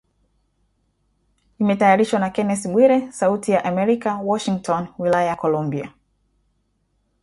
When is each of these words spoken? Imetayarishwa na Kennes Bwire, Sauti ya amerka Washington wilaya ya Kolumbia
Imetayarishwa 1.59 2.19
na 2.19 2.29
Kennes 2.29 2.61
Bwire, 2.71 3.11
Sauti 3.11 3.51
ya 3.51 3.65
amerka 3.65 4.15
Washington 4.17 4.87
wilaya 4.97 5.27
ya 5.27 5.35
Kolumbia 5.35 5.93